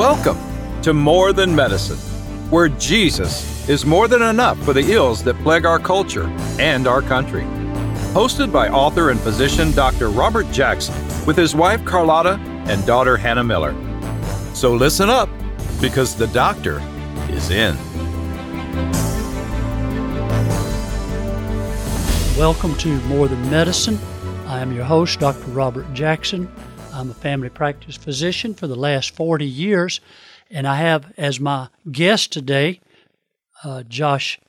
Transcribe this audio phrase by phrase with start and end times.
[0.00, 0.38] Welcome
[0.80, 1.98] to More Than Medicine,
[2.48, 6.24] where Jesus is more than enough for the ills that plague our culture
[6.58, 7.42] and our country.
[8.14, 10.08] Hosted by author and physician Dr.
[10.08, 10.94] Robert Jackson
[11.26, 13.74] with his wife Carlotta and daughter Hannah Miller.
[14.54, 15.28] So listen up,
[15.82, 16.80] because the doctor
[17.28, 17.76] is in.
[22.38, 23.98] Welcome to More Than Medicine.
[24.46, 25.44] I am your host, Dr.
[25.50, 26.50] Robert Jackson.
[26.92, 30.00] I'm a family practice physician for the last 40 years,
[30.50, 32.80] and I have as my guest today
[33.62, 34.40] uh, Josh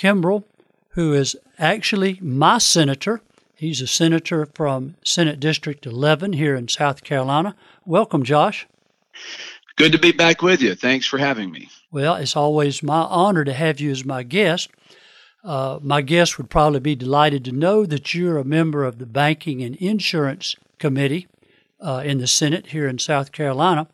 [0.00, 0.44] Kimbrell,
[0.90, 3.20] who is actually my senator.
[3.54, 7.54] He's a senator from Senate District 11 here in South Carolina.
[7.84, 8.66] Welcome, Josh.
[9.76, 10.74] Good to be back with you.
[10.74, 11.68] Thanks for having me.
[11.92, 14.70] Well, it's always my honor to have you as my guest.
[15.44, 19.06] Uh, my guest would probably be delighted to know that you're a member of the
[19.06, 21.28] Banking and Insurance Committee
[21.80, 23.88] uh, in the Senate here in South Carolina.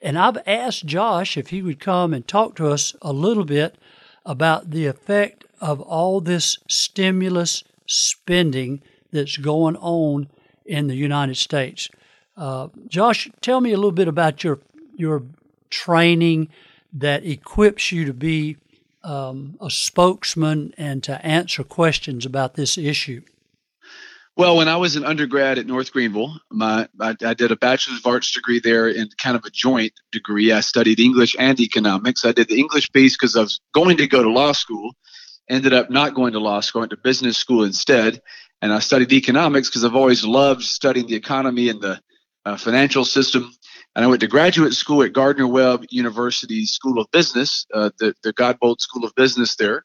[0.00, 3.76] And I've asked Josh if he would come and talk to us a little bit
[4.24, 10.28] about the effect of all this stimulus spending that's going on
[10.64, 11.88] in the United States.
[12.36, 14.60] Uh, Josh, tell me a little bit about your
[14.94, 15.22] your
[15.70, 16.48] training
[16.92, 18.56] that equips you to be
[19.04, 23.22] um, a spokesman and to answer questions about this issue.
[24.38, 27.98] Well, when I was an undergrad at North Greenville, my I, I, did a bachelor's
[27.98, 30.52] of arts degree there in kind of a joint degree.
[30.52, 32.24] I studied English and economics.
[32.24, 34.92] I did the English piece because I was going to go to law school.
[35.50, 38.22] Ended up not going to law school, went to business school instead.
[38.62, 42.00] And I studied economics because I've always loved studying the economy and the
[42.44, 43.52] uh, financial system.
[43.96, 48.14] And I went to graduate school at Gardner Webb University School of Business, uh, the
[48.22, 49.82] the Godbold School of Business there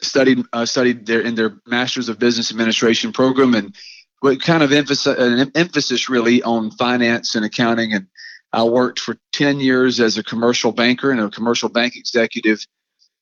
[0.00, 3.74] studied uh, studied there in their Masters of Business Administration program, and
[4.20, 7.92] what kind of emphasis an emphasis really on finance and accounting.
[7.92, 8.06] And
[8.52, 12.64] I worked for ten years as a commercial banker and a commercial bank executive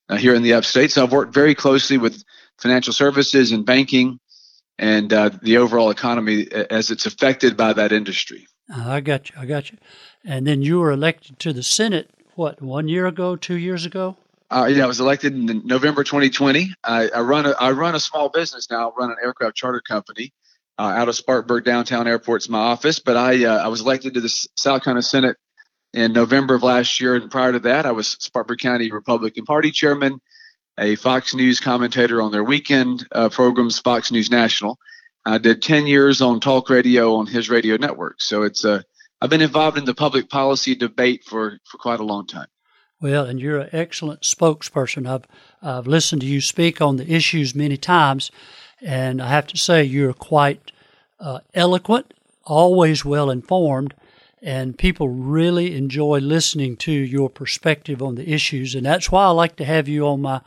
[0.08, 0.92] uh, here in the Upstate.
[0.92, 2.22] So I've worked very closely with
[2.58, 4.20] financial services and banking
[4.78, 8.46] and uh, the overall economy as it's affected by that industry.
[8.74, 9.36] I got you.
[9.38, 9.78] I got you.
[10.24, 12.10] And then you were elected to the Senate.
[12.34, 13.36] What one year ago?
[13.36, 14.16] Two years ago?
[14.50, 16.74] Uh, yeah, I was elected in November 2020.
[16.84, 18.90] I, I, run a I run a small business now.
[18.90, 20.32] I run an aircraft charter company
[20.78, 22.98] uh, out of Spartanburg downtown airport's my office.
[22.98, 25.36] But I uh, I was elected to the South Carolina Senate
[25.92, 29.70] in November of last year, and prior to that, I was Spartanburg County Republican Party
[29.70, 30.20] chairman,
[30.78, 34.78] a Fox News commentator on their weekend uh, programs, Fox News National.
[35.24, 38.20] I did 10 years on talk radio on his radio network.
[38.20, 38.82] So it's uh,
[39.20, 42.46] I've been involved in the public policy debate for for quite a long time.
[43.04, 45.06] Well, and you're an excellent spokesperson.
[45.06, 45.26] I've,
[45.60, 48.30] I've listened to you speak on the issues many times,
[48.80, 50.72] and I have to say you're quite
[51.20, 52.14] uh, eloquent,
[52.44, 53.92] always well informed,
[54.40, 58.74] and people really enjoy listening to your perspective on the issues.
[58.74, 60.40] And that's why I like to have you on my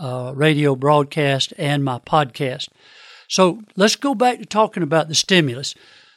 [0.00, 2.70] uh, radio broadcast and my podcast.
[3.28, 5.76] So let's go back to talking about the stimulus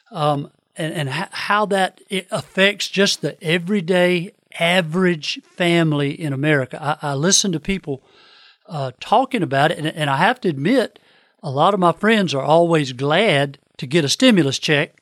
[0.10, 2.02] um, and, and how that
[2.32, 6.98] affects just the everyday average family in America.
[7.02, 8.04] I, I listen to people
[8.68, 11.00] uh, talking about it, and, and I have to admit,
[11.42, 14.96] a lot of my friends are always glad to get a stimulus check,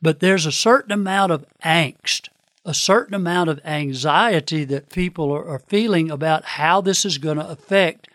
[0.00, 2.28] but there's a certain amount of angst,
[2.64, 7.36] a certain amount of anxiety that people are, are feeling about how this is going
[7.36, 8.08] to affect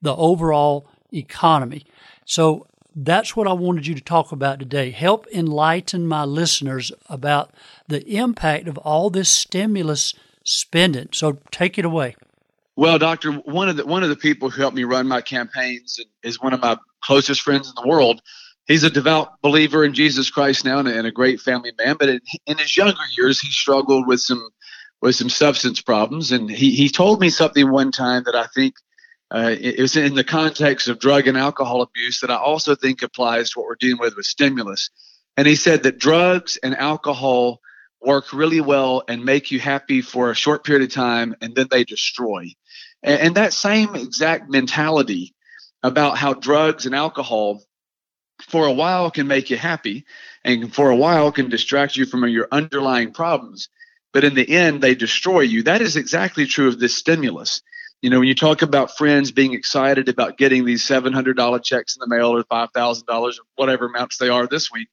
[0.00, 1.84] the overall economy.
[2.24, 4.90] So that's what I wanted you to talk about today.
[4.90, 7.50] Help enlighten my listeners about
[7.88, 10.14] the impact of all this stimulus
[10.46, 11.14] spend it.
[11.14, 12.16] So take it away.
[12.76, 15.98] Well, doctor, one of the one of the people who helped me run my campaigns
[16.22, 18.20] is one of my closest friends in the world.
[18.66, 21.96] He's a devout believer in Jesus Christ now and a, and a great family man.
[21.98, 24.50] But in, in, his younger years, he struggled with some
[25.00, 28.74] with some substance problems, and he he told me something one time that I think
[29.30, 33.02] uh, it was in the context of drug and alcohol abuse that I also think
[33.02, 34.90] applies to what we're dealing with with stimulus.
[35.36, 37.60] And he said that drugs and alcohol
[38.06, 41.66] work really well and make you happy for a short period of time and then
[41.70, 42.54] they destroy.
[43.02, 45.34] And, and that same exact mentality
[45.82, 47.62] about how drugs and alcohol
[48.40, 50.04] for a while can make you happy
[50.44, 53.68] and for a while can distract you from your underlying problems
[54.12, 57.62] but in the end they destroy you that is exactly true of this stimulus
[58.02, 62.00] you know when you talk about friends being excited about getting these $700 checks in
[62.00, 64.88] the mail or $5000 or whatever amounts they are this week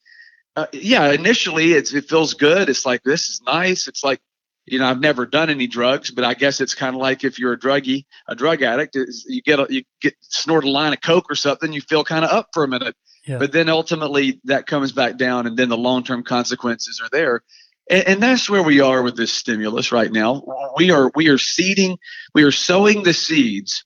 [0.56, 2.70] uh, yeah, initially it feels good.
[2.70, 3.88] It's like this is nice.
[3.88, 4.22] It's like
[4.66, 7.40] you know I've never done any drugs, but I guess it's kind of like if
[7.40, 8.96] you're a druggie, a drug addict,
[9.28, 12.24] you get a, you get snort a line of coke or something, you feel kind
[12.24, 12.96] of up for a minute.
[13.26, 13.40] Yeah.
[13.40, 17.42] But then ultimately that comes back down, and then the long term consequences are there.
[17.90, 20.44] And, and that's where we are with this stimulus right now.
[20.78, 21.98] We are we are seeding,
[22.36, 23.86] we are sowing the seeds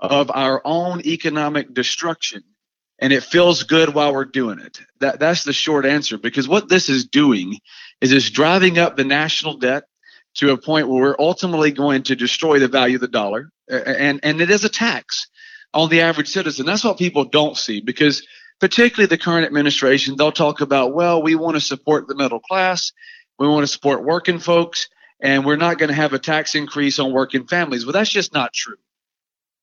[0.00, 2.42] of our own economic destruction
[2.98, 4.80] and it feels good while we're doing it.
[5.00, 7.58] That that's the short answer because what this is doing
[8.00, 9.84] is it's driving up the national debt
[10.34, 14.20] to a point where we're ultimately going to destroy the value of the dollar and
[14.22, 15.28] and it is a tax
[15.74, 16.66] on the average citizen.
[16.66, 18.26] That's what people don't see because
[18.60, 22.92] particularly the current administration they'll talk about well we want to support the middle class,
[23.38, 24.88] we want to support working folks
[25.20, 27.84] and we're not going to have a tax increase on working families.
[27.84, 28.76] Well that's just not true.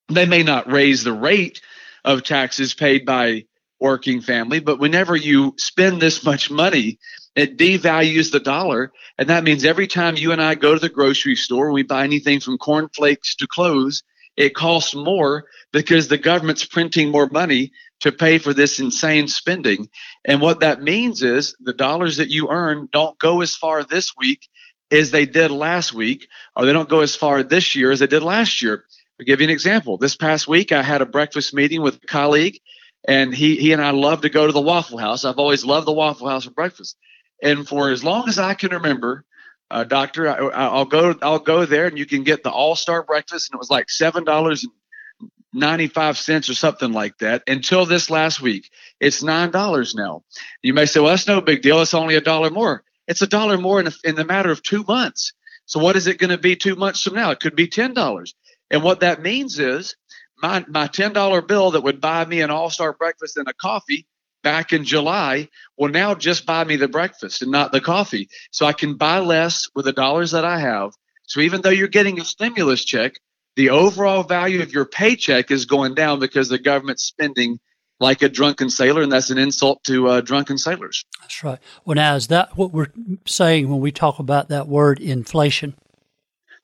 [0.07, 1.61] They may not raise the rate
[2.05, 3.45] of taxes paid by
[3.79, 4.59] working family.
[4.59, 6.99] But whenever you spend this much money,
[7.35, 8.93] it devalues the dollar.
[9.17, 11.83] And that means every time you and I go to the grocery store, and we
[11.83, 14.03] buy anything from cornflakes to clothes,
[14.37, 17.71] it costs more because the government's printing more money
[18.01, 19.89] to pay for this insane spending.
[20.23, 24.13] And what that means is the dollars that you earn don't go as far this
[24.17, 24.47] week
[24.91, 28.07] as they did last week, or they don't go as far this year as they
[28.07, 28.85] did last year.
[29.19, 29.97] I'll give you an example.
[29.97, 32.59] This past week, I had a breakfast meeting with a colleague,
[33.07, 35.23] and he he and I love to go to the Waffle House.
[35.23, 36.97] I've always loved the Waffle House for breakfast,
[37.41, 39.23] and for as long as I can remember,
[39.71, 43.03] uh, Doctor, I, will go I'll go there, and you can get the All Star
[43.03, 47.43] breakfast, and it was like seven dollars and ninety five cents or something like that.
[47.47, 48.69] Until this last week,
[48.99, 50.23] it's nine dollars now.
[50.61, 51.81] You may say, well, that's no big deal.
[51.81, 52.83] It's only a dollar more.
[53.07, 55.31] It's a dollar more in, a, in the matter of two months.
[55.67, 57.31] So what is it going to be two months from now?
[57.31, 58.35] It could be ten dollars.
[58.71, 59.95] And what that means is
[60.41, 64.05] my, my $10 bill that would buy me an all star breakfast and a coffee
[64.43, 68.29] back in July will now just buy me the breakfast and not the coffee.
[68.51, 70.91] So I can buy less with the dollars that I have.
[71.23, 73.13] So even though you're getting a stimulus check,
[73.55, 77.59] the overall value of your paycheck is going down because the government's spending
[77.99, 81.05] like a drunken sailor, and that's an insult to uh, drunken sailors.
[81.21, 81.59] That's right.
[81.85, 82.91] Well, now is that what we're
[83.25, 85.75] saying when we talk about that word inflation?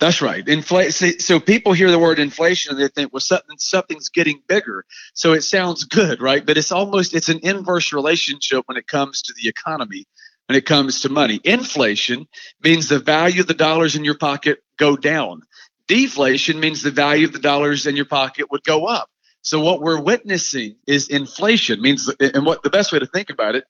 [0.02, 0.46] That's right.
[0.48, 1.20] Inflation.
[1.20, 4.84] So people hear the word inflation and they think, well, something something's getting bigger.
[5.14, 6.44] So it sounds good, right?
[6.44, 10.06] But it's almost it's an inverse relationship when it comes to the economy.
[10.48, 12.28] When it comes to money, inflation
[12.64, 15.44] means the value of the dollars in your pocket go down.
[15.88, 19.08] Deflation means the value of the dollars in your pocket would go up.
[19.44, 21.80] So what we're witnessing is inflation.
[21.80, 23.66] Means and what the best way to think about it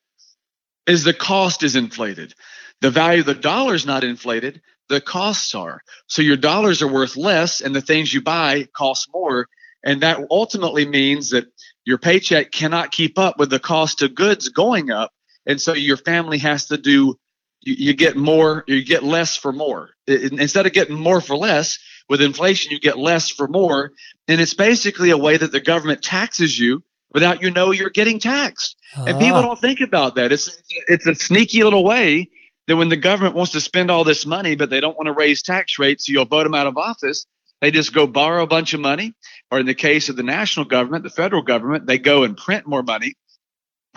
[0.88, 2.34] is the cost is inflated.
[2.80, 4.62] The value of the dollar is not inflated
[4.92, 5.82] the costs are.
[6.08, 9.48] So your dollars are worth less and the things you buy cost more.
[9.84, 11.46] And that ultimately means that
[11.86, 15.12] your paycheck cannot keep up with the cost of goods going up.
[15.48, 17.18] And so your family has to do,
[17.62, 19.90] you, you get more, you get less for more.
[20.06, 21.80] It, instead of getting more for less,
[22.10, 23.94] with inflation, you get less for more.
[24.28, 26.84] And it's basically a way that the government taxes you
[27.14, 28.76] without you know you're getting taxed.
[28.96, 29.42] And people ah.
[29.44, 30.34] don't think about that.
[30.34, 32.30] It's it's a sneaky little way
[32.72, 35.14] that when the government wants to spend all this money, but they don't want to
[35.14, 37.26] raise tax rates, so you'll vote them out of office,
[37.60, 39.14] they just go borrow a bunch of money.
[39.52, 42.66] Or in the case of the national government, the federal government, they go and print
[42.66, 43.16] more money.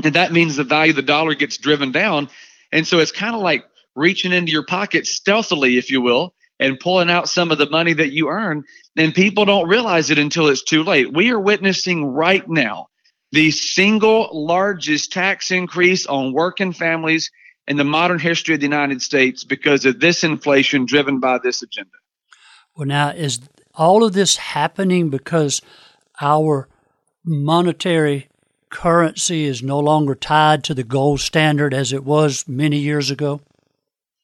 [0.03, 2.29] And that means the value of the dollar gets driven down.
[2.73, 6.81] And so it's kind of like reaching into your pocket stealthily, if you will, and
[6.81, 8.65] pulling out some of the money that you earn.
[8.97, 11.15] And people don't realize it until it's too late.
[11.15, 12.89] We are witnessing right now
[13.31, 17.31] the single largest tax increase on working families
[17.67, 21.63] in the modern history of the United States because of this inflation driven by this
[21.63, 21.91] agenda.
[22.77, 23.41] Well, now, is
[23.75, 25.63] all of this happening because
[26.21, 26.69] our
[27.25, 28.29] monetary
[28.69, 33.41] currency is no longer tied to the gold standard as it was many years ago?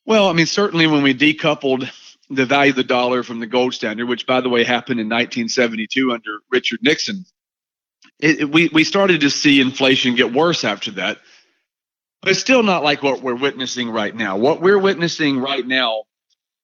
[0.05, 1.89] Well, I mean, certainly when we decoupled
[2.29, 5.07] the value of the dollar from the gold standard, which, by the way, happened in
[5.07, 7.25] 1972 under Richard Nixon,
[8.19, 11.19] it, it, we, we started to see inflation get worse after that.
[12.23, 14.37] But it's still not like what we're witnessing right now.
[14.37, 16.05] What we're witnessing right now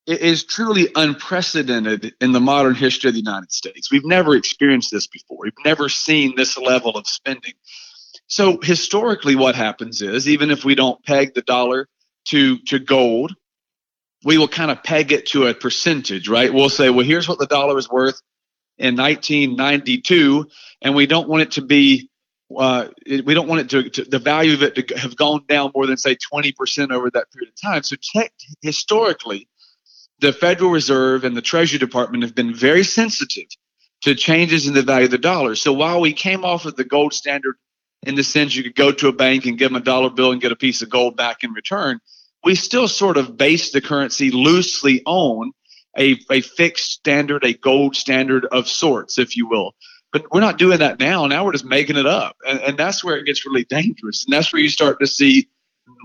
[0.06, 3.90] is truly unprecedented in the modern history of the United States.
[3.90, 5.38] We've never experienced this before.
[5.42, 7.54] We've never seen this level of spending.
[8.28, 11.88] So historically, what happens is even if we don't peg the dollar
[12.26, 13.34] to to gold,
[14.24, 16.52] we will kind of peg it to a percentage, right?
[16.52, 18.20] We'll say, well, here's what the dollar is worth
[18.78, 20.48] in 1992,
[20.82, 22.10] and we don't want it to be
[22.54, 25.72] uh, we don't want it to, to, the value of it to have gone down
[25.74, 27.82] more than say 20% over that period of time.
[27.82, 29.48] So tech, historically,
[30.20, 33.48] the Federal Reserve and the Treasury Department have been very sensitive
[34.02, 35.54] to changes in the value of the dollar.
[35.54, 37.56] So while we came off of the gold standard
[38.02, 40.32] in the sense you could go to a bank and give them a dollar bill
[40.32, 42.00] and get a piece of gold back in return,
[42.44, 45.52] we still sort of base the currency loosely on
[45.98, 49.74] a, a fixed standard, a gold standard of sorts, if you will.
[50.16, 51.26] But we're not doing that now.
[51.26, 52.38] Now we're just making it up.
[52.48, 54.24] And, and that's where it gets really dangerous.
[54.24, 55.48] And that's where you start to see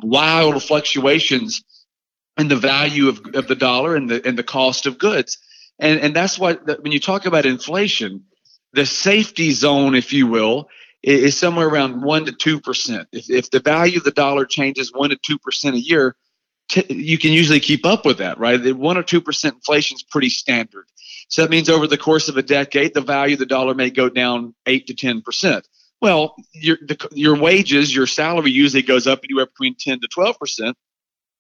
[0.03, 1.63] wild fluctuations
[2.37, 5.37] in the value of, of the dollar and the and the cost of goods.
[5.79, 8.25] And and that's what when you talk about inflation,
[8.73, 10.67] the safety zone, if you will,
[11.01, 13.07] is somewhere around one to two percent.
[13.13, 16.17] If if the value of the dollar changes one to two percent a year,
[16.67, 18.75] t- you can usually keep up with that, right?
[18.75, 20.85] One or two percent inflation is pretty standard.
[21.31, 23.89] So that means over the course of a decade, the value of the dollar may
[23.89, 25.65] go down eight to ten percent.
[26.01, 30.37] Well, your the, your wages, your salary usually goes up anywhere between ten to twelve
[30.37, 30.75] percent.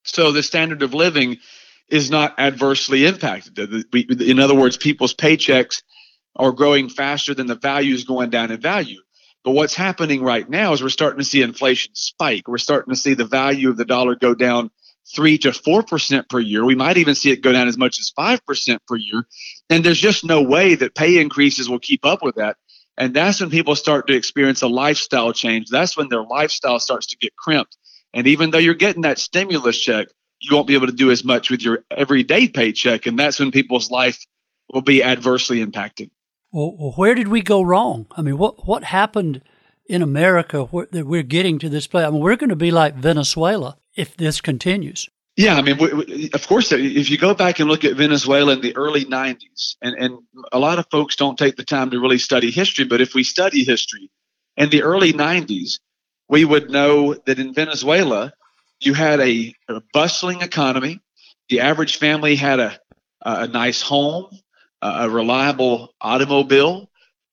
[0.03, 1.39] So the standard of living
[1.89, 3.59] is not adversely impacted.
[3.93, 5.83] In other words, people's paychecks
[6.37, 9.01] are growing faster than the value is going down in value.
[9.43, 12.47] But what's happening right now is we're starting to see inflation spike.
[12.47, 14.71] We're starting to see the value of the dollar go down
[15.13, 16.65] three to four percent per year.
[16.65, 19.25] We might even see it go down as much as five percent per year.
[19.69, 22.57] And there's just no way that pay increases will keep up with that.
[22.97, 25.69] And that's when people start to experience a lifestyle change.
[25.69, 27.77] That's when their lifestyle starts to get crimped.
[28.13, 30.07] And even though you're getting that stimulus check,
[30.39, 33.05] you won't be able to do as much with your everyday paycheck.
[33.05, 34.25] And that's when people's life
[34.71, 36.11] will be adversely impacted.
[36.51, 38.07] Well, where did we go wrong?
[38.11, 39.41] I mean, what what happened
[39.85, 42.05] in America where, that we're getting to this place?
[42.05, 45.09] I mean, we're going to be like Venezuela if this continues.
[45.37, 45.79] Yeah, I mean,
[46.33, 49.95] of course, if you go back and look at Venezuela in the early 90s, and,
[49.97, 50.19] and
[50.51, 53.23] a lot of folks don't take the time to really study history, but if we
[53.23, 54.11] study history
[54.57, 55.79] in the early 90s,
[56.27, 58.33] we would know that in Venezuela,
[58.81, 60.99] you had a, a bustling economy.
[61.49, 62.79] The average family had a,
[63.21, 64.27] a nice home,
[64.81, 66.89] a reliable automobile,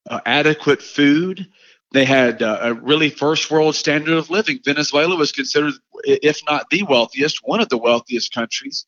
[0.08, 1.48] uh, adequate food.
[1.92, 4.60] They had uh, a really first world standard of living.
[4.64, 8.86] Venezuela was considered, if not the wealthiest, one of the wealthiest countries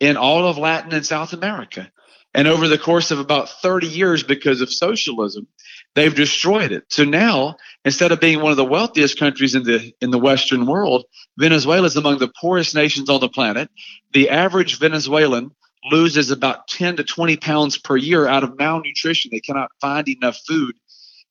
[0.00, 1.90] in all of Latin and South America.
[2.34, 5.46] And over the course of about 30 years, because of socialism,
[5.94, 6.84] they've destroyed it.
[6.88, 10.66] So now, instead of being one of the wealthiest countries in the in the Western
[10.66, 11.04] world,
[11.38, 13.68] Venezuela is among the poorest nations on the planet.
[14.12, 15.50] The average Venezuelan
[15.90, 19.30] loses about 10 to 20 pounds per year out of malnutrition.
[19.32, 20.76] They cannot find enough food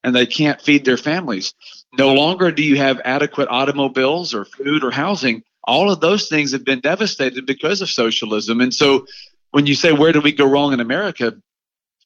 [0.04, 1.54] and they can't feed their families.
[1.98, 5.44] No longer do you have adequate automobiles or food or housing.
[5.64, 8.62] All of those things have been devastated because of socialism.
[8.62, 9.06] And so
[9.52, 11.34] when you say, where did we go wrong in America?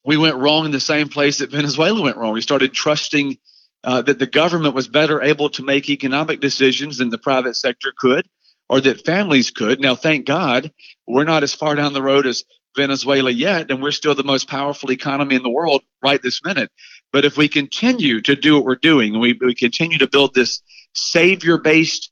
[0.04, 2.32] We went wrong in the same place that Venezuela went wrong.
[2.32, 3.38] We started trusting
[3.84, 7.92] uh, that the government was better able to make economic decisions than the private sector
[7.96, 8.26] could
[8.68, 9.80] or that families could.
[9.80, 10.72] Now, thank God,
[11.06, 12.44] we're not as far down the road as
[12.76, 16.70] Venezuela yet, and we're still the most powerful economy in the world right this minute.
[17.12, 20.62] But if we continue to do what we're doing, we, we continue to build this
[20.94, 22.10] savior based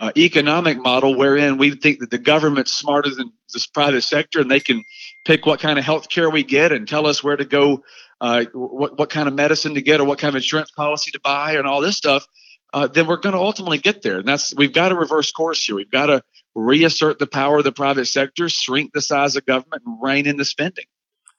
[0.00, 4.50] uh, economic model wherein we think that the government's smarter than this private sector and
[4.50, 4.82] they can
[5.24, 7.82] pick what kind of health care we get and tell us where to go,
[8.20, 11.20] uh, what, what kind of medicine to get or what kind of insurance policy to
[11.20, 12.26] buy and all this stuff
[12.74, 14.18] uh, then we're going to ultimately get there.
[14.18, 15.76] And that's we've got to reverse course here.
[15.76, 16.22] We've got to
[16.54, 20.36] reassert the power of the private sector, shrink the size of government, and rein in
[20.36, 20.84] the spending.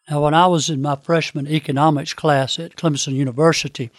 [0.09, 3.89] Now, when I was in my freshman economics class at Clemson University,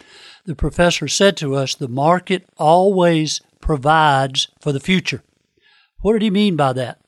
[0.45, 5.21] the professor said to us, the market always provides for the future.
[5.99, 6.99] What did he mean by that?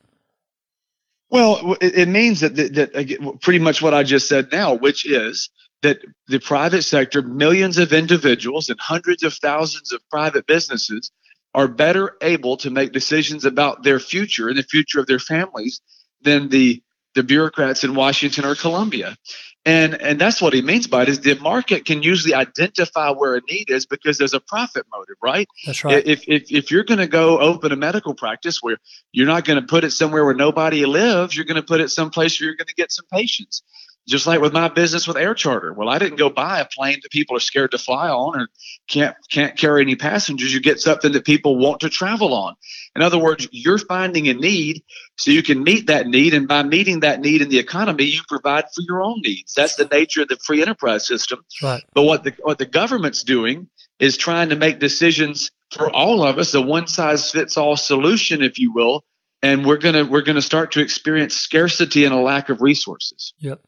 [1.30, 5.50] Well, it means that, that, that pretty much what I just said now, which is
[5.82, 11.12] that the private sector, millions of individuals and hundreds of thousands of private businesses
[11.54, 15.82] are better able to make decisions about their future and the future of their families
[16.22, 16.82] than the
[17.16, 19.18] the bureaucrats in Washington or Columbia.
[19.66, 23.36] And and that's what he means by it is the market can usually identify where
[23.36, 25.48] a need is because there's a profit motive, right?
[25.66, 26.06] That's right.
[26.06, 28.78] If if, if you're going to go open a medical practice where
[29.12, 31.90] you're not going to put it somewhere where nobody lives, you're going to put it
[31.90, 33.64] someplace where you're going to get some patients.
[34.10, 35.74] Just like with my business with air charter.
[35.74, 38.48] Well, I didn't go buy a plane that people are scared to fly on or
[38.88, 40.54] can't can't carry any passengers.
[40.54, 42.56] You get something that people want to travel on.
[42.96, 44.84] In other words, you're finding a need
[45.18, 48.22] so you can meet that need, and by meeting that need in the economy, you
[48.28, 49.54] provide for your own needs.
[49.54, 51.46] That's the nature of the free enterprise system.
[51.62, 51.84] Right.
[51.94, 56.38] But what the what the government's doing is trying to make decisions for all of
[56.38, 59.04] us, a one size fits all solution, if you will,
[59.42, 63.34] and we're gonna we're gonna start to experience scarcity and a lack of resources.
[63.40, 63.62] Yep.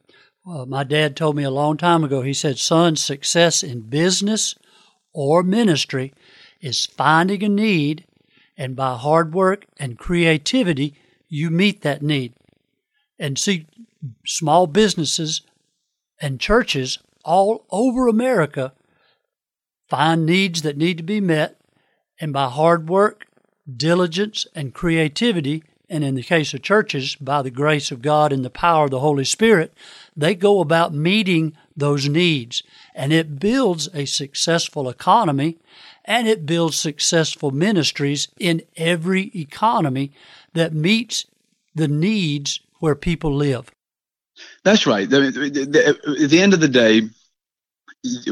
[0.43, 4.55] Well, my dad told me a long time ago, he said, son, success in business
[5.13, 6.13] or ministry
[6.61, 8.05] is finding a need,
[8.57, 10.95] and by hard work and creativity,
[11.27, 12.33] you meet that need.
[13.19, 13.67] And see,
[14.25, 15.41] small businesses
[16.19, 18.73] and churches all over America
[19.89, 21.59] find needs that need to be met,
[22.19, 23.27] and by hard work,
[23.71, 28.45] diligence, and creativity, and in the case of churches, by the grace of God and
[28.45, 29.73] the power of the Holy Spirit,
[30.15, 32.63] they go about meeting those needs.
[32.95, 35.57] And it builds a successful economy
[36.05, 40.13] and it builds successful ministries in every economy
[40.53, 41.25] that meets
[41.75, 43.69] the needs where people live.
[44.63, 45.11] That's right.
[45.11, 47.01] At the end of the day,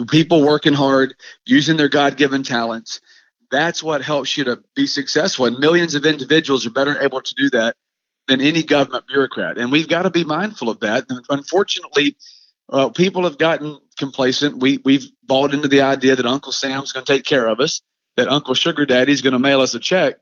[0.07, 1.13] people working hard,
[1.45, 3.01] using their God given talents,
[3.51, 5.45] that's what helps you to be successful.
[5.45, 7.75] And millions of individuals are better able to do that
[8.27, 9.57] than any government bureaucrat.
[9.57, 11.05] And we've got to be mindful of that.
[11.09, 12.15] And unfortunately,
[12.69, 14.57] uh, people have gotten complacent.
[14.57, 17.81] We, we've bought into the idea that Uncle Sam's going to take care of us,
[18.17, 20.17] that Uncle Sugar Daddy's going to mail us a check.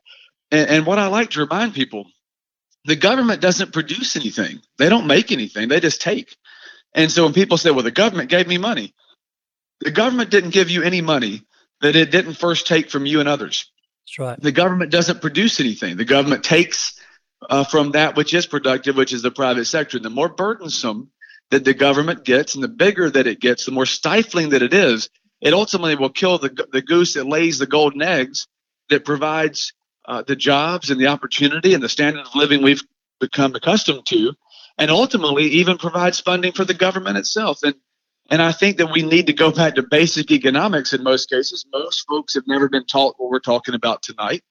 [0.50, 2.06] And, and what I like to remind people
[2.84, 6.34] the government doesn't produce anything, they don't make anything, they just take.
[6.94, 8.94] And so when people say, well, the government gave me money,
[9.80, 11.42] the government didn't give you any money
[11.80, 13.70] that it didn't first take from you and others.
[14.06, 14.40] That's right.
[14.40, 15.96] The government doesn't produce anything.
[15.96, 16.98] The government takes
[17.48, 19.98] uh, from that which is productive, which is the private sector.
[19.98, 21.10] The more burdensome
[21.50, 24.74] that the government gets and the bigger that it gets, the more stifling that it
[24.74, 25.08] is,
[25.40, 28.46] it ultimately will kill the, the goose that lays the golden eggs
[28.90, 29.72] that provides
[30.06, 32.82] uh, the jobs and the opportunity and the standard of living we've
[33.20, 34.32] become accustomed to,
[34.78, 37.62] and ultimately even provides funding for the government itself.
[37.62, 37.74] And
[38.28, 41.64] and I think that we need to go back to basic economics in most cases.
[41.72, 44.42] Most folks have never been taught what we're talking about tonight,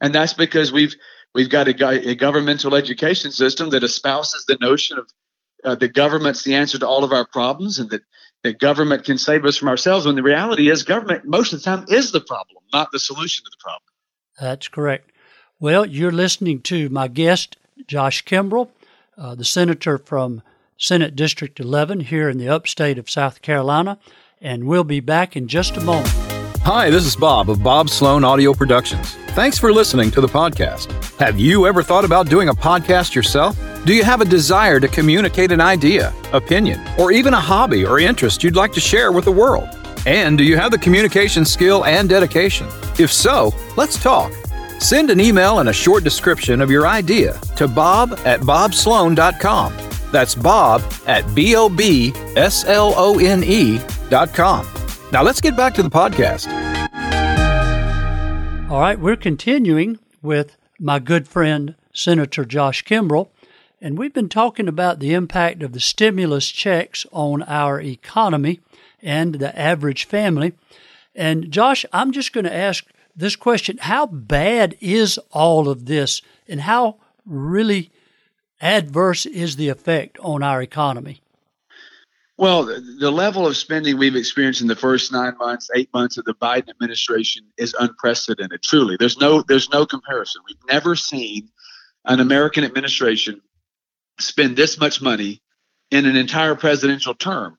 [0.00, 0.94] and that's because we've
[1.34, 5.08] we've got a, a governmental education system that espouses the notion of
[5.64, 8.02] uh, the government's the answer to all of our problems, and that
[8.42, 10.06] that government can save us from ourselves.
[10.06, 13.44] When the reality is, government most of the time is the problem, not the solution
[13.44, 13.82] to the problem.
[14.40, 15.12] That's correct.
[15.60, 18.70] Well, you're listening to my guest, Josh Kimbrell,
[19.18, 20.42] uh, the senator from
[20.80, 23.98] Senate District 11 here in the upstate of South Carolina,
[24.40, 26.08] and we'll be back in just a moment.
[26.62, 29.14] Hi, this is Bob of Bob Slone Audio Productions.
[29.32, 30.90] Thanks for listening to the podcast.
[31.18, 33.58] Have you ever thought about doing a podcast yourself?
[33.84, 37.98] Do you have a desire to communicate an idea, opinion, or even a hobby or
[38.00, 39.68] interest you'd like to share with the world?
[40.06, 42.66] And do you have the communication skill and dedication?
[42.98, 44.32] If so, let's talk.
[44.78, 49.89] Send an email and a short description of your idea to bob at bobslone.com.
[50.10, 54.66] That's bob at B O B S L O N E dot com.
[55.12, 56.48] Now let's get back to the podcast.
[58.70, 63.28] All right, we're continuing with my good friend, Senator Josh Kimbrell,
[63.80, 68.60] and we've been talking about the impact of the stimulus checks on our economy
[69.02, 70.52] and the average family.
[71.14, 72.84] And Josh, I'm just going to ask
[73.16, 77.90] this question How bad is all of this, and how really
[78.60, 81.20] adverse is the effect on our economy?
[82.40, 86.24] Well, the level of spending we've experienced in the first nine months, eight months of
[86.24, 88.62] the Biden administration is unprecedented.
[88.62, 90.40] Truly, there's no there's no comparison.
[90.48, 91.50] We've never seen
[92.06, 93.42] an American administration
[94.18, 95.42] spend this much money
[95.90, 97.58] in an entire presidential term,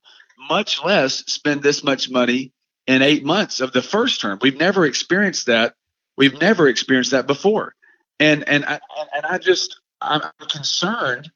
[0.50, 2.52] much less spend this much money
[2.88, 4.40] in eight months of the first term.
[4.42, 5.76] We've never experienced that.
[6.18, 7.76] We've never experienced that before.
[8.20, 8.80] And and I,
[9.16, 11.32] and I just I'm concerned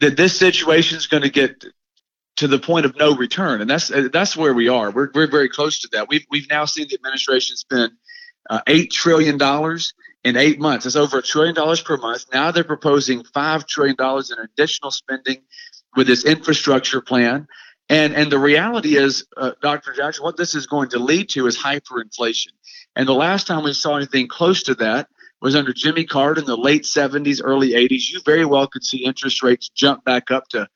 [0.00, 1.64] that this situation is going to get
[2.36, 4.90] to the point of no return, and that's that's where we are.
[4.90, 6.08] We're we're very close to that.
[6.08, 7.92] We've we've now seen the administration spend
[8.48, 10.84] uh, eight trillion dollars in eight months.
[10.84, 12.26] That's over a trillion dollars per month.
[12.32, 15.42] Now they're proposing five trillion dollars in additional spending
[15.96, 17.48] with this infrastructure plan.
[17.88, 19.92] And and the reality is, uh, Dr.
[19.94, 22.48] Jackson, what this is going to lead to is hyperinflation.
[22.94, 25.08] And the last time we saw anything close to that
[25.40, 28.10] was under Jimmy Carter in the late 70s, early 80s.
[28.10, 30.68] You very well could see interest rates jump back up to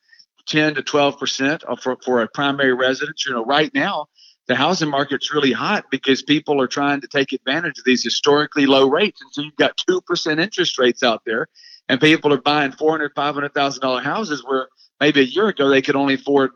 [0.47, 3.25] 10 to 12 percent uh, for for a primary residence.
[3.25, 4.07] You know, right now
[4.47, 8.65] the housing market's really hot because people are trying to take advantage of these historically
[8.65, 11.47] low rates, and so you've got two percent interest rates out there,
[11.87, 14.67] and people are buying four hundred, five hundred thousand dollar houses where
[14.99, 16.51] maybe a year ago they could only afford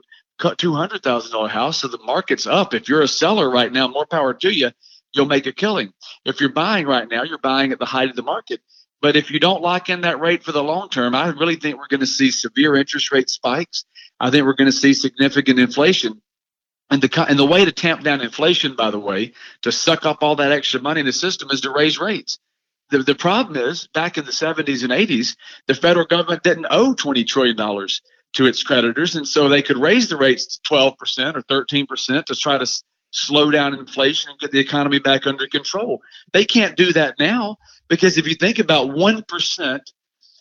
[0.57, 1.79] two hundred thousand dollar house.
[1.79, 2.73] So the market's up.
[2.73, 4.71] If you're a seller right now, more power to you.
[5.15, 5.93] You'll make a killing.
[6.25, 8.61] If you're buying right now, you're buying at the height of the market.
[9.01, 11.77] But if you don't lock in that rate for the long term, I really think
[11.77, 13.85] we're going to see severe interest rate spikes.
[14.19, 16.21] I think we're going to see significant inflation.
[16.89, 20.19] And the and the way to tamp down inflation, by the way, to suck up
[20.21, 22.37] all that extra money in the system is to raise rates.
[22.91, 26.93] The, the problem is, back in the 70s and 80s, the federal government didn't owe
[26.93, 29.15] $20 trillion to its creditors.
[29.15, 32.67] And so they could raise the rates to 12% or 13% to try to
[33.15, 36.01] slow down inflation and get the economy back under control.
[36.33, 39.79] They can't do that now because if you think about 1%,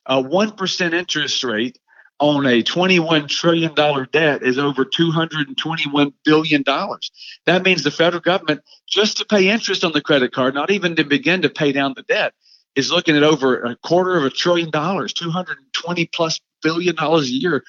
[0.07, 1.79] a 1% interest rate
[2.21, 3.75] on a $21 trillion
[4.13, 6.65] debt is over $221 billion.
[7.47, 10.97] That means the federal government, just to pay interest on the credit card, not even
[10.97, 12.35] to begin to pay down the debt,
[12.77, 17.33] is looking at over a quarter of a trillion dollars, 220 plus billion dollars a
[17.33, 17.63] year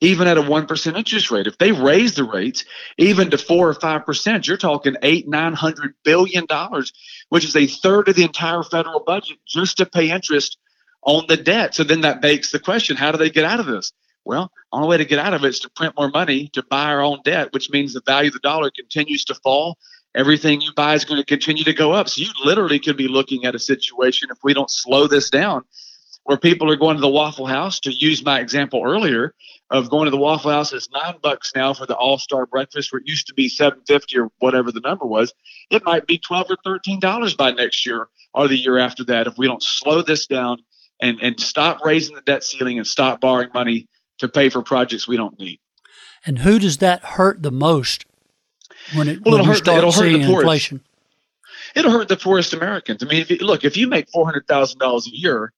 [0.00, 1.46] even at a 1% interest rate.
[1.46, 2.64] If they raise the rates
[2.96, 6.92] even to 4 or 5%, you're talking eight, 900 billion dollars,
[7.28, 10.58] which is a third of the entire federal budget just to pay interest
[11.02, 11.74] on the debt.
[11.74, 13.92] So then that begs the question, how do they get out of this?
[14.24, 16.84] Well, only way to get out of it is to print more money to buy
[16.84, 19.78] our own debt, which means the value of the dollar continues to fall.
[20.14, 22.08] Everything you buy is going to continue to go up.
[22.08, 25.64] So you literally could be looking at a situation if we don't slow this down
[26.24, 27.80] where people are going to the Waffle House.
[27.80, 29.34] To use my example earlier
[29.70, 32.92] of going to the Waffle House, it's nine bucks now for the All Star breakfast,
[32.92, 35.32] where it used to be seven fifty or whatever the number was.
[35.70, 39.26] It might be twelve or thirteen dollars by next year or the year after that
[39.26, 40.58] if we don't slow this down
[41.00, 45.08] and and stop raising the debt ceiling and stop borrowing money to pay for projects
[45.08, 45.58] we don't need.
[46.26, 48.04] And who does that hurt the most
[48.94, 50.82] when it well, when you start it'll seeing hurt inflation?
[51.74, 53.02] It'll hurt the poorest Americans.
[53.02, 55.52] I mean, if you, look, if you make four hundred thousand dollars a year,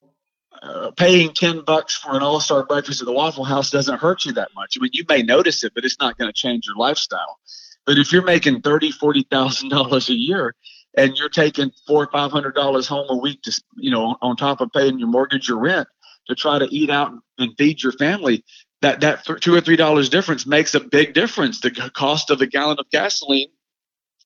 [0.62, 4.24] uh, paying ten bucks for an All Star breakfast at the Waffle House doesn't hurt
[4.24, 4.76] you that much.
[4.76, 7.38] I mean, you may notice it, but it's not going to change your lifestyle.
[7.84, 10.54] But if you're making thirty, forty thousand dollars a year,
[10.96, 14.36] and you're taking four or five hundred dollars home a week to, you know, on
[14.36, 15.88] top of paying your mortgage or rent,
[16.28, 18.44] to try to eat out and feed your family,
[18.82, 21.60] that that two or three dollars difference makes a big difference.
[21.60, 23.48] The cost of a gallon of gasoline,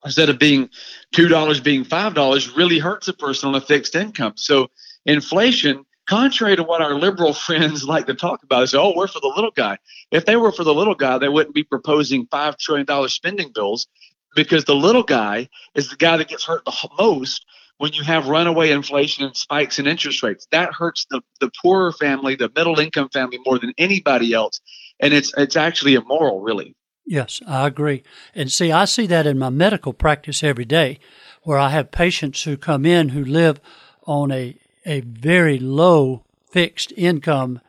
[0.04, 0.68] instead of being
[1.14, 4.34] two dollars, being five dollars, really hurts a person on a fixed income.
[4.36, 4.68] So
[5.06, 9.20] inflation, contrary to what our liberal friends like to talk about, is oh we're for
[9.20, 9.78] the little guy.
[10.10, 13.52] If they were for the little guy, they wouldn't be proposing five trillion dollar spending
[13.52, 13.86] bills
[14.34, 17.44] because the little guy is the guy that gets hurt the most
[17.78, 20.46] when you have runaway inflation and spikes in interest rates.
[20.50, 24.60] That hurts the, the poorer family, the middle income family more than anybody else.
[25.00, 26.74] And it's it's actually immoral, really.
[27.04, 28.02] Yes, I agree.
[28.34, 30.98] And see, I see that in my medical practice every day,
[31.42, 33.60] where I have patients who come in who live
[34.06, 37.60] on a, a very low fixed income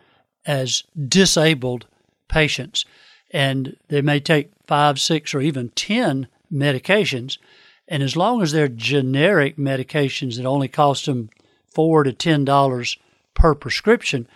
[0.46, 1.88] as disabled
[2.30, 2.86] patients.
[3.32, 7.38] And they may take five, six, or even 10 medications
[7.88, 11.30] and as long as they're generic medications that only cost them
[11.68, 12.98] four to ten dollars
[13.34, 14.28] per prescription,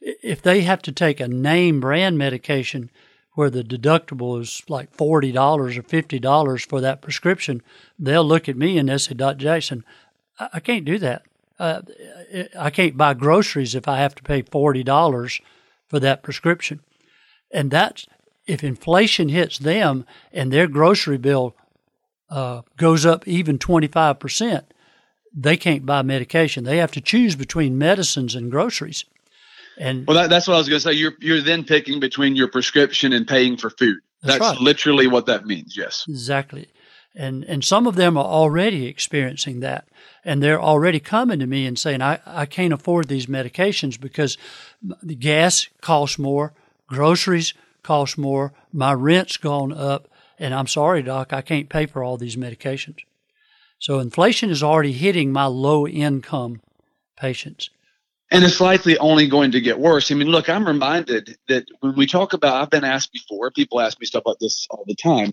[0.00, 2.90] if they have to take a name brand medication
[3.34, 7.62] where the deductible is like forty dollars or fifty dollars for that prescription,
[7.98, 9.38] they'll look at me and they'll say, "Dr.
[9.38, 9.84] Jackson,
[10.38, 11.22] I can't do that.
[11.60, 11.82] Uh,
[12.58, 15.40] I can't buy groceries if I have to pay forty dollars
[15.88, 16.80] for that prescription."
[17.52, 18.06] And that's
[18.46, 21.54] if inflation hits them and their grocery bill
[22.30, 24.62] uh, goes up even 25%,
[25.34, 26.64] they can't buy medication.
[26.64, 29.04] They have to choose between medicines and groceries.
[29.78, 30.92] And well, that, that's what I was going to say.
[30.92, 33.96] You're you're then picking between your prescription and paying for food.
[34.22, 34.60] That's, that's right.
[34.60, 35.74] literally what that means.
[35.76, 36.68] Yes, exactly.
[37.14, 39.88] And and some of them are already experiencing that,
[40.24, 44.38] and they're already coming to me and saying, "I I can't afford these medications because
[45.02, 46.54] the gas costs more,
[46.86, 52.04] groceries cost more, my rent's gone up, and I'm sorry, doc, I can't pay for
[52.04, 52.98] all these medications.
[53.78, 56.60] So inflation is already hitting my low income
[57.16, 57.70] patients.
[58.30, 60.12] And it's likely only going to get worse.
[60.12, 63.80] I mean, look, I'm reminded that when we talk about, I've been asked before, people
[63.80, 65.32] ask me stuff like this all the time.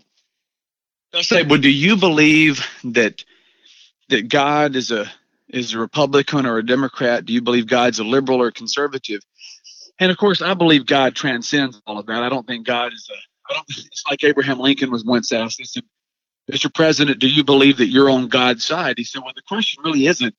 [1.11, 3.23] They'll say, well, do you believe that
[4.09, 5.11] that God is a
[5.49, 7.25] is a Republican or a Democrat?
[7.25, 9.21] Do you believe God's a liberal or conservative?
[9.99, 12.23] And of course, I believe God transcends all of that.
[12.23, 13.17] I don't think God is a
[13.69, 15.61] it's like Abraham Lincoln was once asked.
[16.51, 16.73] Mr.
[16.73, 18.97] President, do you believe that you're on God's side?
[18.97, 20.35] He said, Well, the question really isn't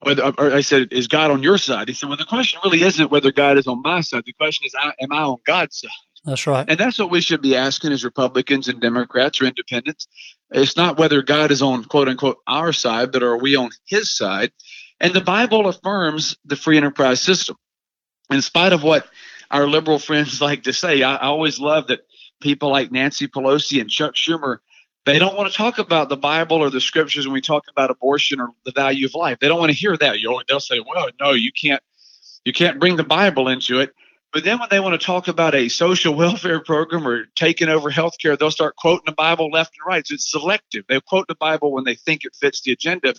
[0.00, 1.88] whether, I said, Is God on your side?
[1.88, 4.24] He said, Well, the question really isn't whether God is on my side.
[4.26, 5.90] The question is, Am I on God's side?
[6.26, 6.66] That's right.
[6.68, 10.08] And that's what we should be asking as Republicans and Democrats or independents.
[10.50, 14.14] It's not whether God is on quote unquote our side, but are we on his
[14.14, 14.52] side?
[15.00, 17.56] And the Bible affirms the free enterprise system.
[18.30, 19.06] In spite of what
[19.50, 21.02] our liberal friends like to say.
[21.02, 22.00] I, I always love that
[22.40, 24.58] people like Nancy Pelosi and Chuck Schumer
[25.06, 27.90] they don't want to talk about the Bible or the scriptures when we talk about
[27.90, 29.38] abortion or the value of life.
[29.40, 30.18] They don't want to hear that.
[30.18, 31.80] You they'll say, "Well, no, you can't.
[32.44, 33.94] You can't bring the Bible into it."
[34.32, 37.90] But then when they want to talk about a social welfare program or taking over
[37.90, 40.06] healthcare, they'll start quoting the Bible left and right.
[40.06, 40.84] So it's selective.
[40.88, 43.14] They quote the Bible when they think it fits the agenda.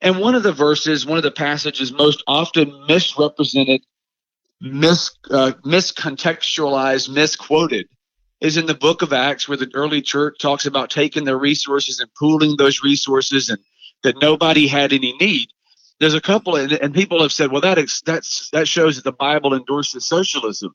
[0.00, 3.82] And one of the verses, one of the passages most often misrepresented
[4.60, 7.88] mis, uh, miscontextualized, misquoted
[8.40, 12.00] is in the book of Acts, where the early church talks about taking their resources
[12.00, 13.58] and pooling those resources and
[14.02, 15.48] that nobody had any need.
[16.00, 19.04] There's a couple, and, and people have said, well, that, is, that's, that shows that
[19.04, 20.72] the Bible endorses socialism.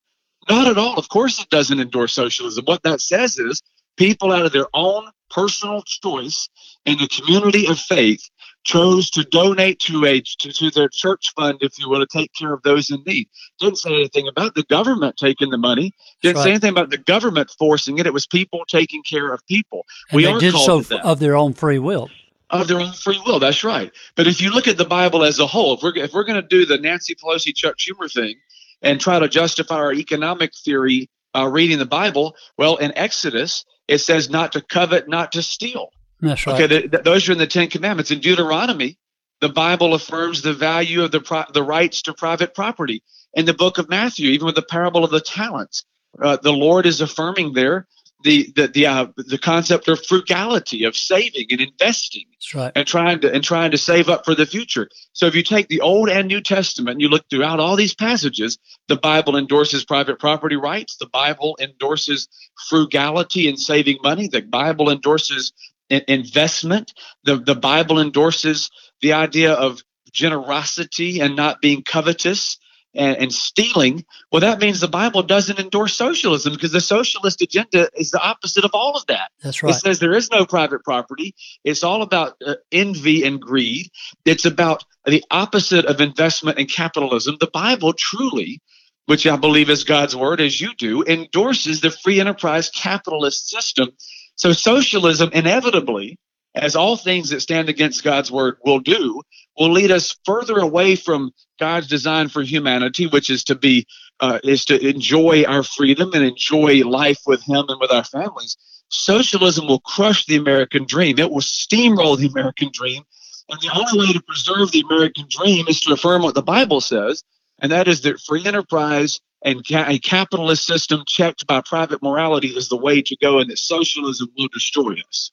[0.48, 0.96] Not at all.
[0.98, 2.66] Of course, it doesn't endorse socialism.
[2.66, 3.62] What that says is
[3.98, 6.48] people out of their own personal choice
[6.86, 8.30] in the community of faith
[8.64, 12.34] chose to donate to a to, to, their church fund, if you will, to take
[12.34, 13.28] care of those in need.
[13.60, 15.92] Didn't say anything about the government taking the money.
[16.22, 16.44] Didn't right.
[16.44, 18.08] say anything about the government forcing it.
[18.08, 19.86] It was people taking care of people.
[20.12, 22.10] And we they did so of their own free will.
[22.50, 23.40] Of their own free will.
[23.40, 23.92] That's right.
[24.16, 26.42] But if you look at the Bible as a whole, if we're if we're going
[26.42, 28.36] to do the Nancy Pelosi Chuck Schumer thing
[28.82, 34.00] and try to justify our economic theory uh, reading the Bible, well, in Exodus it
[34.00, 35.90] says not to covet, not to steal.
[36.22, 36.56] That's right.
[36.56, 38.12] Okay, th- th- those are in the Ten Commandments.
[38.12, 38.98] In Deuteronomy,
[39.42, 43.04] the Bible affirms the value of the pro- the rights to private property.
[43.34, 45.84] In the book of Matthew, even with the parable of the talents,
[46.22, 47.88] uh, the Lord is affirming there
[48.26, 52.72] the the the, uh, the concept of frugality of saving and investing right.
[52.76, 55.68] and trying to and trying to save up for the future so if you take
[55.68, 58.58] the old and new testament and you look throughout all these passages
[58.88, 62.28] the bible endorses private property rights the bible endorses
[62.68, 65.54] frugality and saving money the bible endorses
[65.90, 66.94] investment
[67.26, 72.58] the, the bible endorses the idea of generosity and not being covetous
[72.96, 77.90] and, and stealing, well, that means the Bible doesn't endorse socialism because the socialist agenda
[77.96, 79.32] is the opposite of all of that.
[79.44, 79.72] That's right.
[79.72, 81.36] It says there is no private property.
[81.64, 83.90] It's all about uh, envy and greed.
[84.26, 87.38] It's about the opposite of investment and capitalism.
[87.40, 88.62] The Bible truly,
[89.06, 93.90] which I believe is God's word, as you do, endorses the free enterprise capitalist system.
[94.36, 96.18] So socialism inevitably
[96.56, 99.22] as all things that stand against God's word will do,
[99.58, 103.86] will lead us further away from God's design for humanity, which is to be
[104.20, 108.56] uh, is to enjoy our freedom and enjoy life with Him and with our families.
[108.90, 111.20] Socialism will crush the American dream.
[111.20, 113.04] It will steamroll the American dream.
[113.50, 116.82] And the only way to preserve the American dream is to affirm what the Bible
[116.82, 117.24] says,
[117.60, 122.48] and that is that free enterprise and ca- a capitalist system checked by private morality
[122.48, 125.32] is the way to go, and that socialism will destroy us.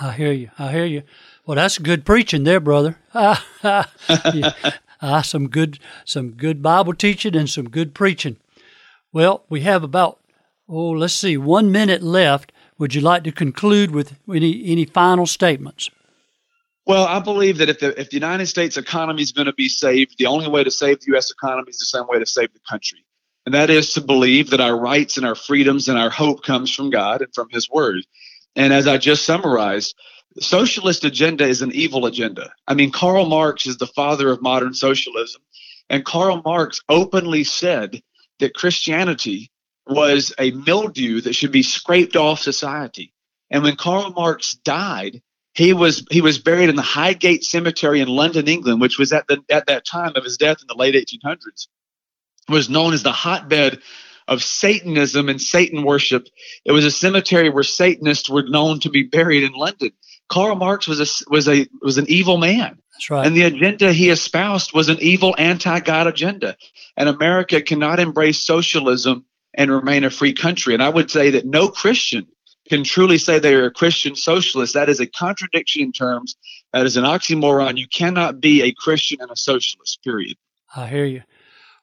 [0.00, 0.50] I hear you.
[0.58, 1.02] I hear you.
[1.46, 2.98] Well, that's good preaching there, brother.
[3.14, 3.84] yeah.
[5.02, 8.36] ah, some good, some good Bible teaching and some good preaching.
[9.12, 10.18] Well, we have about
[10.68, 12.52] oh, let's see, one minute left.
[12.78, 15.90] Would you like to conclude with any any final statements?
[16.86, 19.68] Well, I believe that if the if the United States economy is going to be
[19.68, 21.30] saved, the only way to save the U.S.
[21.30, 23.04] economy is the same way to save the country,
[23.46, 26.74] and that is to believe that our rights and our freedoms and our hope comes
[26.74, 28.04] from God and from His Word.
[28.56, 29.94] And as I just summarized,
[30.40, 32.52] socialist agenda is an evil agenda.
[32.66, 35.42] I mean, Karl Marx is the father of modern socialism.
[35.88, 38.02] And Karl Marx openly said
[38.38, 39.50] that Christianity
[39.86, 43.12] was a mildew that should be scraped off society.
[43.50, 45.20] And when Karl Marx died,
[45.54, 49.26] he was he was buried in the Highgate Cemetery in London, England, which was at
[49.28, 51.68] the at that time of his death in the late 1800s,
[52.48, 53.80] was known as the hotbed
[54.28, 56.28] of Satanism and Satan worship.
[56.64, 59.90] It was a cemetery where Satanists were known to be buried in London.
[60.28, 62.78] Karl Marx was a was a was an evil man.
[62.92, 63.26] That's right.
[63.26, 66.56] And the agenda he espoused was an evil anti-God agenda.
[66.96, 70.74] And America cannot embrace socialism and remain a free country.
[70.74, 72.26] And I would say that no Christian
[72.68, 74.74] can truly say they are a Christian socialist.
[74.74, 76.36] That is a contradiction in terms.
[76.72, 77.76] That is an oxymoron.
[77.76, 80.36] You cannot be a Christian and a socialist, period.
[80.74, 81.22] I hear you.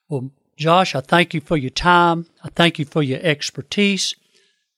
[0.10, 2.28] Well, Josh, I thank you for your time.
[2.44, 4.16] I thank you for your expertise.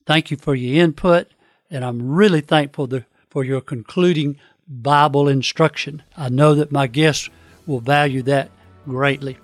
[0.05, 1.27] Thank you for your input.
[1.69, 2.89] And I'm really thankful
[3.29, 6.01] for your concluding Bible instruction.
[6.15, 7.29] I know that my guests
[7.67, 8.49] will value that
[8.85, 9.37] greatly.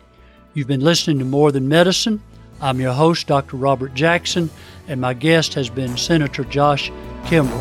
[0.53, 2.21] You've been listening to More Than Medicine.
[2.61, 3.57] I'm your host, Dr.
[3.57, 4.49] Robert Jackson,
[4.87, 6.89] and my guest has been Senator Josh
[7.25, 7.59] Kimball.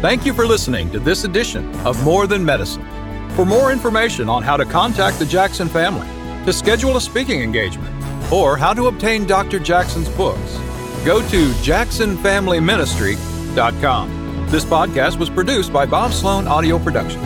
[0.00, 2.97] Thank you for listening to this edition of More Than Medicine.
[3.38, 6.08] For more information on how to contact the Jackson family,
[6.44, 7.94] to schedule a speaking engagement,
[8.32, 9.60] or how to obtain Dr.
[9.60, 10.58] Jackson's books,
[11.04, 14.46] go to jacksonfamilyministry.com.
[14.48, 17.20] This podcast was produced by Bob Slone Audio Production.